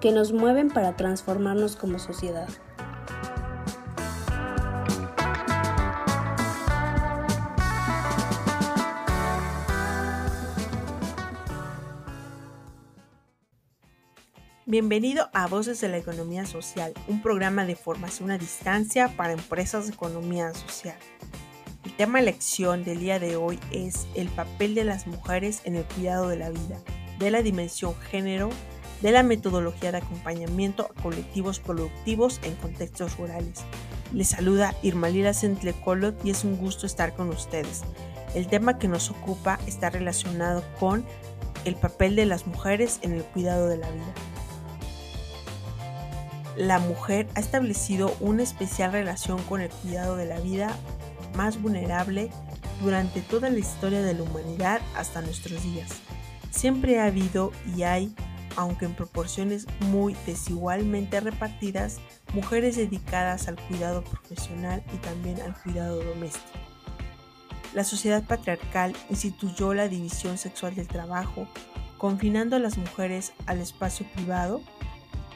que 0.00 0.12
nos 0.12 0.32
mueven 0.32 0.68
para 0.70 0.96
transformarnos 0.96 1.76
como 1.76 1.98
sociedad. 1.98 2.48
Bienvenido 14.66 15.30
a 15.32 15.46
Voces 15.46 15.80
de 15.80 15.88
la 15.88 15.96
Economía 15.96 16.44
Social, 16.44 16.92
un 17.08 17.22
programa 17.22 17.64
de 17.64 17.74
formación 17.74 18.30
a 18.30 18.36
distancia 18.36 19.08
para 19.16 19.32
empresas 19.32 19.86
de 19.86 19.94
economía 19.94 20.52
social. 20.52 20.98
El 21.84 21.96
tema 21.96 22.20
elección 22.20 22.84
del 22.84 23.00
día 23.00 23.18
de 23.18 23.36
hoy 23.36 23.58
es 23.72 24.06
el 24.14 24.28
papel 24.28 24.74
de 24.74 24.84
las 24.84 25.06
mujeres 25.06 25.62
en 25.64 25.74
el 25.74 25.84
cuidado 25.84 26.28
de 26.28 26.36
la 26.36 26.50
vida, 26.50 26.82
de 27.18 27.30
la 27.30 27.40
dimensión 27.40 27.98
género, 28.10 28.50
de 29.02 29.12
la 29.12 29.22
metodología 29.22 29.92
de 29.92 29.98
acompañamiento 29.98 30.84
a 30.84 31.02
colectivos 31.02 31.60
productivos 31.60 32.40
en 32.42 32.54
contextos 32.56 33.16
rurales. 33.16 33.60
Les 34.12 34.28
saluda 34.28 34.74
Irma 34.82 35.08
Lila 35.08 35.34
Centlecolot 35.34 36.24
y 36.24 36.30
es 36.30 36.44
un 36.44 36.56
gusto 36.56 36.86
estar 36.86 37.14
con 37.14 37.28
ustedes. 37.28 37.82
El 38.34 38.46
tema 38.46 38.78
que 38.78 38.88
nos 38.88 39.10
ocupa 39.10 39.58
está 39.66 39.90
relacionado 39.90 40.62
con 40.78 41.04
el 41.64 41.76
papel 41.76 42.16
de 42.16 42.26
las 42.26 42.46
mujeres 42.46 42.98
en 43.02 43.12
el 43.12 43.22
cuidado 43.22 43.68
de 43.68 43.76
la 43.76 43.90
vida. 43.90 44.14
La 46.56 46.78
mujer 46.78 47.28
ha 47.34 47.40
establecido 47.40 48.14
una 48.20 48.42
especial 48.42 48.92
relación 48.92 49.40
con 49.44 49.60
el 49.60 49.70
cuidado 49.70 50.16
de 50.16 50.26
la 50.26 50.40
vida 50.40 50.76
más 51.36 51.60
vulnerable 51.60 52.30
durante 52.82 53.20
toda 53.20 53.48
la 53.50 53.58
historia 53.58 54.02
de 54.02 54.14
la 54.14 54.22
humanidad 54.22 54.80
hasta 54.96 55.20
nuestros 55.20 55.62
días. 55.62 55.88
Siempre 56.50 56.98
ha 56.98 57.04
habido 57.04 57.52
y 57.76 57.82
hay 57.82 58.12
aunque 58.58 58.86
en 58.86 58.94
proporciones 58.94 59.68
muy 59.78 60.16
desigualmente 60.26 61.20
repartidas, 61.20 62.00
mujeres 62.34 62.74
dedicadas 62.74 63.46
al 63.46 63.54
cuidado 63.54 64.02
profesional 64.02 64.82
y 64.92 64.96
también 64.96 65.40
al 65.40 65.54
cuidado 65.62 66.02
doméstico. 66.02 66.58
La 67.72 67.84
sociedad 67.84 68.24
patriarcal 68.24 68.96
instituyó 69.10 69.74
la 69.74 69.86
división 69.86 70.38
sexual 70.38 70.74
del 70.74 70.88
trabajo, 70.88 71.46
confinando 71.98 72.56
a 72.56 72.58
las 72.58 72.78
mujeres 72.78 73.32
al 73.46 73.60
espacio 73.60 74.04
privado, 74.12 74.60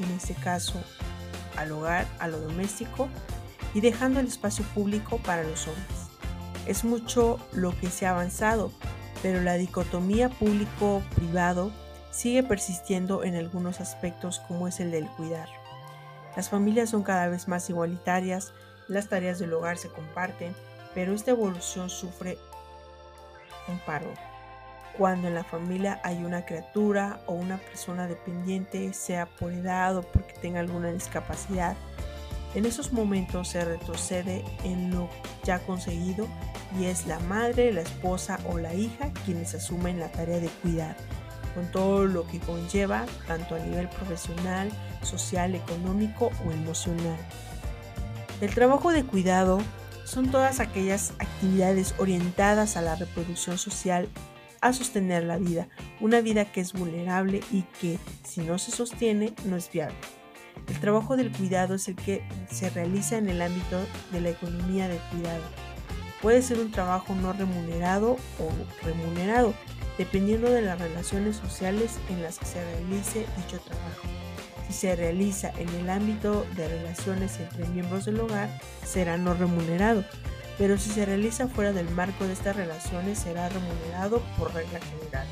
en 0.00 0.10
este 0.10 0.34
caso 0.34 0.82
al 1.56 1.70
hogar, 1.70 2.08
a 2.18 2.26
lo 2.26 2.40
doméstico, 2.40 3.08
y 3.74 3.80
dejando 3.80 4.18
el 4.18 4.26
espacio 4.26 4.64
público 4.74 5.18
para 5.18 5.44
los 5.44 5.68
hombres. 5.68 6.08
Es 6.66 6.82
mucho 6.82 7.38
lo 7.52 7.78
que 7.78 7.90
se 7.90 8.06
ha 8.06 8.10
avanzado, 8.10 8.72
pero 9.22 9.40
la 9.40 9.54
dicotomía 9.54 10.30
público-privado 10.30 11.70
sigue 12.14 12.44
persistiendo 12.44 13.24
en 13.24 13.34
algunos 13.34 13.80
aspectos 13.80 14.40
como 14.46 14.68
es 14.68 14.78
el 14.78 14.92
del 14.92 15.08
cuidar. 15.08 15.48
Las 16.36 16.48
familias 16.48 16.90
son 16.90 17.02
cada 17.02 17.28
vez 17.28 17.48
más 17.48 17.68
igualitarias, 17.68 18.52
las 18.86 19.08
tareas 19.08 19.40
del 19.40 19.52
hogar 19.52 19.78
se 19.78 19.88
comparten, 19.88 20.54
pero 20.94 21.12
esta 21.12 21.32
evolución 21.32 21.90
sufre 21.90 22.38
un 23.66 23.78
paro. 23.80 24.12
Cuando 24.96 25.26
en 25.26 25.34
la 25.34 25.42
familia 25.42 26.00
hay 26.04 26.22
una 26.22 26.44
criatura 26.46 27.20
o 27.26 27.32
una 27.32 27.58
persona 27.58 28.06
dependiente, 28.06 28.92
sea 28.92 29.26
por 29.26 29.52
edad 29.52 29.96
o 29.96 30.02
porque 30.02 30.34
tenga 30.34 30.60
alguna 30.60 30.92
discapacidad, 30.92 31.74
en 32.54 32.64
esos 32.64 32.92
momentos 32.92 33.48
se 33.48 33.64
retrocede 33.64 34.44
en 34.62 34.92
lo 34.92 35.08
ya 35.42 35.58
conseguido 35.58 36.28
y 36.78 36.84
es 36.84 37.08
la 37.08 37.18
madre, 37.18 37.72
la 37.72 37.80
esposa 37.80 38.38
o 38.48 38.58
la 38.58 38.72
hija 38.72 39.10
quienes 39.24 39.52
asumen 39.56 39.98
la 39.98 40.12
tarea 40.12 40.38
de 40.38 40.48
cuidar 40.62 40.94
con 41.54 41.70
todo 41.70 42.04
lo 42.04 42.26
que 42.26 42.40
conlleva, 42.40 43.06
tanto 43.26 43.54
a 43.54 43.58
nivel 43.58 43.88
profesional, 43.88 44.70
social, 45.02 45.54
económico 45.54 46.30
o 46.46 46.52
emocional. 46.52 47.18
El 48.40 48.54
trabajo 48.54 48.92
de 48.92 49.04
cuidado 49.04 49.60
son 50.04 50.30
todas 50.30 50.60
aquellas 50.60 51.12
actividades 51.18 51.94
orientadas 51.98 52.76
a 52.76 52.82
la 52.82 52.96
reproducción 52.96 53.58
social, 53.58 54.08
a 54.60 54.72
sostener 54.72 55.24
la 55.24 55.38
vida, 55.38 55.68
una 56.00 56.20
vida 56.20 56.46
que 56.46 56.60
es 56.60 56.72
vulnerable 56.72 57.40
y 57.52 57.62
que 57.80 57.98
si 58.22 58.40
no 58.40 58.58
se 58.58 58.70
sostiene 58.70 59.34
no 59.44 59.56
es 59.56 59.70
viable. 59.70 59.96
El 60.68 60.80
trabajo 60.80 61.16
del 61.16 61.30
cuidado 61.30 61.74
es 61.74 61.88
el 61.88 61.96
que 61.96 62.26
se 62.50 62.70
realiza 62.70 63.18
en 63.18 63.28
el 63.28 63.42
ámbito 63.42 63.78
de 64.12 64.20
la 64.20 64.30
economía 64.30 64.88
del 64.88 65.00
cuidado. 65.10 65.42
Puede 66.22 66.40
ser 66.40 66.58
un 66.58 66.70
trabajo 66.70 67.14
no 67.14 67.34
remunerado 67.34 68.12
o 68.12 68.48
remunerado, 68.82 69.52
dependiendo 69.98 70.50
de 70.50 70.62
las 70.62 70.78
relaciones 70.78 71.36
sociales 71.36 71.98
en 72.10 72.22
las 72.22 72.38
que 72.38 72.46
se 72.46 72.64
realice 72.64 73.26
dicho 73.36 73.60
trabajo. 73.60 74.08
Si 74.66 74.72
se 74.72 74.96
realiza 74.96 75.52
en 75.58 75.68
el 75.68 75.90
ámbito 75.90 76.46
de 76.56 76.68
relaciones 76.68 77.38
entre 77.38 77.68
miembros 77.68 78.06
del 78.06 78.20
hogar, 78.20 78.48
será 78.84 79.16
no 79.18 79.34
remunerado, 79.34 80.04
pero 80.58 80.78
si 80.78 80.90
se 80.90 81.04
realiza 81.04 81.48
fuera 81.48 81.72
del 81.72 81.90
marco 81.90 82.26
de 82.26 82.32
estas 82.32 82.56
relaciones, 82.56 83.18
será 83.18 83.48
remunerado 83.48 84.22
por 84.38 84.54
regla 84.54 84.80
general. 84.80 85.26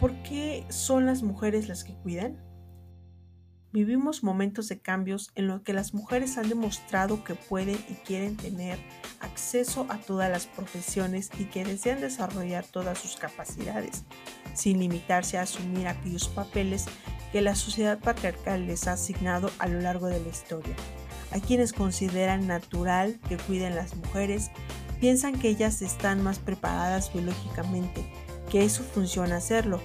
¿Por 0.00 0.12
qué 0.22 0.66
son 0.70 1.06
las 1.06 1.22
mujeres 1.22 1.68
las 1.68 1.84
que 1.84 1.94
cuidan? 1.94 2.36
Vivimos 3.74 4.22
momentos 4.22 4.68
de 4.68 4.78
cambios 4.78 5.32
en 5.34 5.48
los 5.48 5.62
que 5.62 5.72
las 5.72 5.94
mujeres 5.94 6.38
han 6.38 6.48
demostrado 6.48 7.24
que 7.24 7.34
pueden 7.34 7.76
y 7.88 7.94
quieren 8.06 8.36
tener 8.36 8.78
acceso 9.18 9.88
a 9.88 9.98
todas 9.98 10.30
las 10.30 10.46
profesiones 10.46 11.28
y 11.40 11.46
que 11.46 11.64
desean 11.64 12.00
desarrollar 12.00 12.64
todas 12.64 13.00
sus 13.00 13.16
capacidades, 13.16 14.04
sin 14.54 14.78
limitarse 14.78 15.38
a 15.38 15.42
asumir 15.42 15.88
aquellos 15.88 16.28
papeles 16.28 16.84
que 17.32 17.40
la 17.40 17.56
sociedad 17.56 17.98
patriarcal 17.98 18.64
les 18.68 18.86
ha 18.86 18.92
asignado 18.92 19.50
a 19.58 19.66
lo 19.66 19.80
largo 19.80 20.06
de 20.06 20.20
la 20.20 20.28
historia. 20.28 20.76
Hay 21.32 21.40
quienes 21.40 21.72
consideran 21.72 22.46
natural 22.46 23.18
que 23.28 23.38
cuiden 23.38 23.74
las 23.74 23.96
mujeres, 23.96 24.52
piensan 25.00 25.36
que 25.36 25.48
ellas 25.48 25.82
están 25.82 26.22
más 26.22 26.38
preparadas 26.38 27.12
biológicamente, 27.12 28.08
que 28.52 28.64
eso 28.64 28.84
funciona 28.84 29.38
hacerlo, 29.38 29.80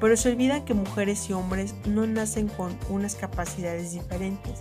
pero 0.00 0.16
se 0.16 0.30
olvidan 0.30 0.64
que 0.64 0.74
mujeres 0.74 1.28
y 1.28 1.32
hombres 1.32 1.74
no 1.86 2.06
nacen 2.06 2.48
con 2.48 2.76
unas 2.88 3.14
capacidades 3.14 3.92
diferentes, 3.92 4.60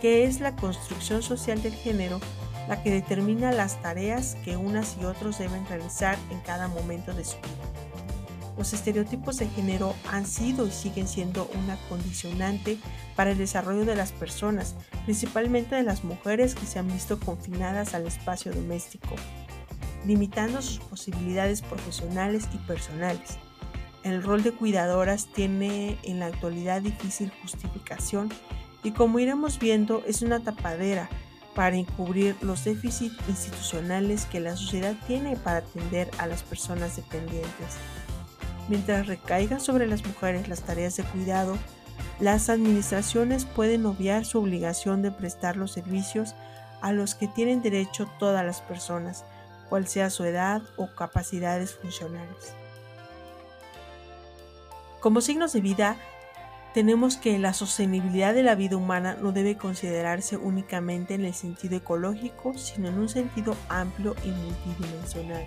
que 0.00 0.24
es 0.24 0.40
la 0.40 0.56
construcción 0.56 1.22
social 1.22 1.62
del 1.62 1.74
género 1.74 2.20
la 2.68 2.82
que 2.82 2.90
determina 2.90 3.52
las 3.52 3.80
tareas 3.82 4.36
que 4.44 4.56
unas 4.56 4.96
y 5.00 5.04
otros 5.04 5.38
deben 5.38 5.66
realizar 5.66 6.16
en 6.30 6.40
cada 6.40 6.68
momento 6.68 7.12
de 7.12 7.24
su 7.24 7.36
vida. 7.36 7.72
Los 8.56 8.72
estereotipos 8.74 9.38
de 9.38 9.48
género 9.48 9.94
han 10.10 10.26
sido 10.26 10.66
y 10.66 10.70
siguen 10.70 11.08
siendo 11.08 11.50
una 11.62 11.76
condicionante 11.88 12.78
para 13.16 13.32
el 13.32 13.38
desarrollo 13.38 13.84
de 13.84 13.96
las 13.96 14.12
personas, 14.12 14.74
principalmente 15.04 15.74
de 15.74 15.82
las 15.82 16.04
mujeres 16.04 16.54
que 16.54 16.66
se 16.66 16.78
han 16.78 16.86
visto 16.88 17.18
confinadas 17.18 17.94
al 17.94 18.06
espacio 18.06 18.52
doméstico, 18.52 19.16
limitando 20.06 20.60
sus 20.60 20.78
posibilidades 20.80 21.62
profesionales 21.62 22.46
y 22.52 22.58
personales. 22.58 23.38
El 24.02 24.22
rol 24.22 24.42
de 24.42 24.52
cuidadoras 24.52 25.26
tiene 25.32 25.98
en 26.02 26.18
la 26.18 26.26
actualidad 26.26 26.82
difícil 26.82 27.32
justificación 27.40 28.30
y 28.82 28.90
como 28.90 29.20
iremos 29.20 29.58
viendo 29.58 30.02
es 30.06 30.22
una 30.22 30.40
tapadera 30.40 31.08
para 31.54 31.76
encubrir 31.76 32.36
los 32.40 32.64
déficits 32.64 33.16
institucionales 33.28 34.26
que 34.26 34.40
la 34.40 34.56
sociedad 34.56 34.96
tiene 35.06 35.36
para 35.36 35.58
atender 35.58 36.10
a 36.18 36.26
las 36.26 36.42
personas 36.42 36.96
dependientes. 36.96 37.76
Mientras 38.68 39.06
recaigan 39.06 39.60
sobre 39.60 39.86
las 39.86 40.04
mujeres 40.04 40.48
las 40.48 40.62
tareas 40.62 40.96
de 40.96 41.04
cuidado, 41.04 41.56
las 42.20 42.48
administraciones 42.48 43.44
pueden 43.44 43.86
obviar 43.86 44.24
su 44.24 44.38
obligación 44.38 45.02
de 45.02 45.10
prestar 45.10 45.56
los 45.56 45.72
servicios 45.72 46.34
a 46.80 46.92
los 46.92 47.14
que 47.14 47.28
tienen 47.28 47.62
derecho 47.62 48.08
todas 48.18 48.44
las 48.44 48.60
personas, 48.62 49.24
cual 49.68 49.86
sea 49.86 50.10
su 50.10 50.24
edad 50.24 50.62
o 50.76 50.94
capacidades 50.94 51.74
funcionales. 51.74 52.54
Como 55.02 55.20
signos 55.20 55.52
de 55.52 55.60
vida, 55.60 55.96
tenemos 56.74 57.16
que 57.16 57.36
la 57.40 57.54
sostenibilidad 57.54 58.34
de 58.34 58.44
la 58.44 58.54
vida 58.54 58.76
humana 58.76 59.16
no 59.20 59.32
debe 59.32 59.56
considerarse 59.56 60.36
únicamente 60.36 61.14
en 61.14 61.24
el 61.24 61.34
sentido 61.34 61.74
ecológico, 61.74 62.56
sino 62.56 62.86
en 62.86 63.00
un 63.00 63.08
sentido 63.08 63.56
amplio 63.68 64.14
y 64.24 64.28
multidimensional, 64.28 65.44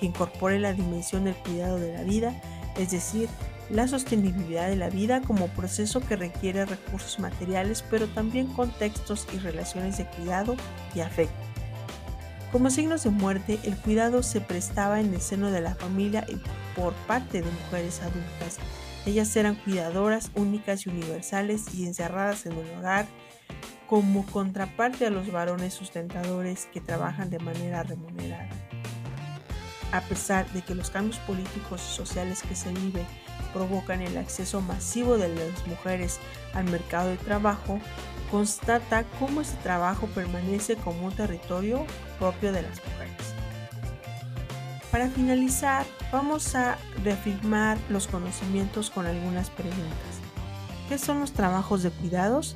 que 0.00 0.06
incorpore 0.06 0.58
la 0.58 0.72
dimensión 0.72 1.24
del 1.24 1.34
cuidado 1.34 1.78
de 1.78 1.92
la 1.92 2.02
vida, 2.02 2.32
es 2.78 2.92
decir, 2.92 3.28
la 3.68 3.86
sostenibilidad 3.88 4.68
de 4.68 4.76
la 4.76 4.88
vida 4.88 5.20
como 5.20 5.48
proceso 5.48 6.00
que 6.00 6.16
requiere 6.16 6.64
recursos 6.64 7.18
materiales, 7.18 7.84
pero 7.90 8.06
también 8.06 8.46
contextos 8.54 9.26
y 9.34 9.38
relaciones 9.38 9.98
de 9.98 10.06
cuidado 10.06 10.56
y 10.94 11.00
afecto. 11.00 11.34
Como 12.52 12.70
signos 12.70 13.04
de 13.04 13.10
muerte, 13.10 13.58
el 13.64 13.76
cuidado 13.76 14.22
se 14.22 14.40
prestaba 14.40 15.00
en 15.00 15.12
el 15.12 15.20
seno 15.20 15.50
de 15.50 15.60
la 15.60 15.74
familia 15.74 16.24
y 16.26 16.36
por 16.74 16.94
parte 17.06 17.42
de 17.42 17.50
mujeres 17.50 18.00
adultas. 18.00 18.58
Ellas 19.06 19.34
eran 19.36 19.54
cuidadoras 19.56 20.30
únicas 20.34 20.86
y 20.86 20.90
universales 20.90 21.74
y 21.74 21.86
encerradas 21.86 22.46
en 22.46 22.52
el 22.52 22.78
hogar 22.78 23.06
como 23.86 24.24
contraparte 24.26 25.06
a 25.06 25.10
los 25.10 25.30
varones 25.30 25.74
sustentadores 25.74 26.66
que 26.72 26.80
trabajan 26.80 27.28
de 27.28 27.38
manera 27.38 27.82
remunerada. 27.82 28.48
A 29.92 30.00
pesar 30.00 30.50
de 30.52 30.62
que 30.62 30.74
los 30.74 30.90
cambios 30.90 31.18
políticos 31.20 31.82
y 31.88 31.96
sociales 31.96 32.42
que 32.42 32.56
se 32.56 32.72
viven 32.72 33.06
provocan 33.52 34.00
el 34.00 34.16
acceso 34.16 34.60
masivo 34.60 35.18
de 35.18 35.28
las 35.28 35.66
mujeres 35.66 36.18
al 36.54 36.64
mercado 36.64 37.10
de 37.10 37.16
trabajo, 37.18 37.78
constata 38.30 39.04
cómo 39.20 39.42
ese 39.42 39.56
trabajo 39.58 40.08
permanece 40.08 40.76
como 40.76 41.06
un 41.06 41.12
territorio 41.12 41.86
propio 42.18 42.52
de 42.52 42.62
las 42.62 42.78
mujeres. 42.78 42.93
Para 44.94 45.10
finalizar, 45.10 45.84
vamos 46.12 46.54
a 46.54 46.78
reafirmar 47.02 47.76
los 47.88 48.06
conocimientos 48.06 48.90
con 48.90 49.06
algunas 49.06 49.50
preguntas. 49.50 50.20
¿Qué 50.88 50.98
son 50.98 51.18
los 51.18 51.32
trabajos 51.32 51.82
de 51.82 51.90
cuidados? 51.90 52.54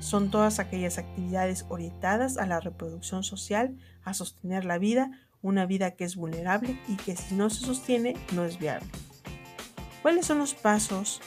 Son 0.00 0.32
todas 0.32 0.58
aquellas 0.58 0.98
actividades 0.98 1.66
orientadas 1.68 2.36
a 2.36 2.46
la 2.46 2.58
reproducción 2.58 3.22
social, 3.22 3.78
a 4.02 4.12
sostener 4.12 4.64
la 4.64 4.78
vida, 4.78 5.12
una 5.40 5.66
vida 5.66 5.92
que 5.92 6.02
es 6.02 6.16
vulnerable 6.16 6.76
y 6.88 6.96
que 6.96 7.14
si 7.14 7.36
no 7.36 7.48
se 7.48 7.64
sostiene 7.64 8.16
no 8.32 8.44
es 8.44 8.58
viable. 8.58 8.88
¿Cuáles 10.02 10.26
son 10.26 10.38
los 10.38 10.54
pasos 10.54 11.20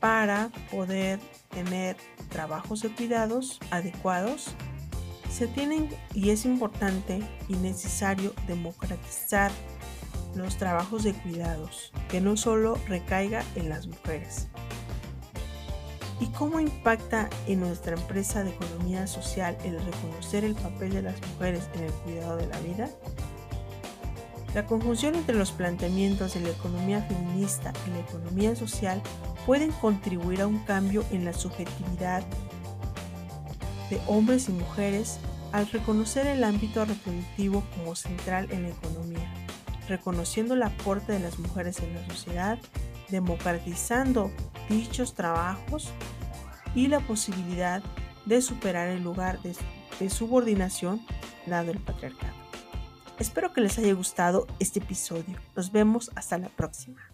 para 0.00 0.50
poder 0.72 1.20
tener 1.50 1.96
trabajos 2.30 2.82
de 2.82 2.88
cuidados 2.88 3.60
adecuados? 3.70 4.56
Se 5.30 5.46
tienen 5.46 5.88
y 6.14 6.30
es 6.30 6.46
importante 6.46 7.22
y 7.48 7.54
necesario 7.54 8.34
democratizar 8.48 9.52
los 10.36 10.56
trabajos 10.56 11.04
de 11.04 11.14
cuidados, 11.14 11.92
que 12.08 12.20
no 12.20 12.36
solo 12.36 12.78
recaiga 12.88 13.44
en 13.54 13.68
las 13.68 13.86
mujeres. 13.86 14.48
¿Y 16.20 16.26
cómo 16.26 16.60
impacta 16.60 17.28
en 17.46 17.60
nuestra 17.60 17.96
empresa 17.96 18.44
de 18.44 18.50
economía 18.50 19.06
social 19.06 19.56
el 19.64 19.84
reconocer 19.84 20.44
el 20.44 20.54
papel 20.54 20.92
de 20.92 21.02
las 21.02 21.16
mujeres 21.32 21.68
en 21.74 21.84
el 21.84 21.92
cuidado 21.92 22.36
de 22.36 22.46
la 22.46 22.58
vida? 22.60 22.88
La 24.54 24.66
conjunción 24.66 25.16
entre 25.16 25.34
los 25.34 25.50
planteamientos 25.50 26.34
de 26.34 26.40
la 26.40 26.50
economía 26.50 27.02
feminista 27.02 27.72
y 27.86 27.90
la 27.90 27.98
economía 27.98 28.54
social 28.54 29.02
pueden 29.46 29.72
contribuir 29.72 30.42
a 30.42 30.46
un 30.46 30.60
cambio 30.60 31.04
en 31.10 31.24
la 31.24 31.32
subjetividad 31.32 32.22
de 33.90 34.00
hombres 34.06 34.48
y 34.48 34.52
mujeres 34.52 35.18
al 35.50 35.66
reconocer 35.68 36.26
el 36.26 36.44
ámbito 36.44 36.84
reproductivo 36.84 37.64
como 37.74 37.94
central 37.94 38.48
en 38.50 38.62
la 38.64 38.68
economía, 38.70 39.32
reconociendo 39.88 40.54
el 40.54 40.62
aporte 40.62 41.12
de 41.12 41.20
las 41.20 41.38
mujeres 41.38 41.80
en 41.80 41.94
la 41.94 42.04
sociedad, 42.06 42.58
democratizando 43.08 44.30
dichos 44.68 45.14
trabajos 45.14 45.92
y 46.74 46.88
la 46.88 47.00
posibilidad 47.00 47.82
de 48.26 48.40
superar 48.40 48.88
el 48.88 49.02
lugar 49.02 49.38
de, 49.42 49.54
subordinación 50.10 51.00
dado 51.46 51.70
el 51.70 51.78
patriarcado. 51.78 52.34
Espero 53.18 53.52
que 53.52 53.60
les 53.60 53.78
haya 53.78 53.92
gustado 53.94 54.46
este 54.58 54.80
episodio. 54.80 55.38
Nos 55.54 55.70
vemos 55.70 56.10
hasta 56.16 56.36
la 56.36 56.48
próxima. 56.48 57.13